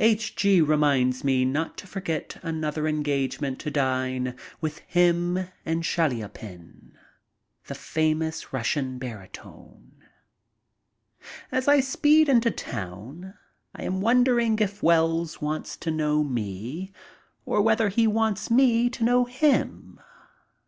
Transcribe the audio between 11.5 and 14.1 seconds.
As I speed into town I am